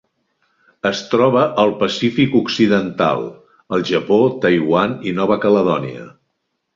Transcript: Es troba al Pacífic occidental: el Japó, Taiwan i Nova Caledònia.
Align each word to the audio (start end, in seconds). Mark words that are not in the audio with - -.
Es 0.89 0.99
troba 1.09 1.41
al 1.63 1.73
Pacífic 1.83 2.33
occidental: 2.39 3.21
el 3.77 3.85
Japó, 3.93 4.17
Taiwan 4.47 4.97
i 5.11 5.17
Nova 5.21 5.39
Caledònia. 5.45 6.07